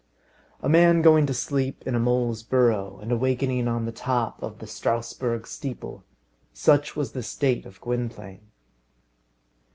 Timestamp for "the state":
7.11-7.67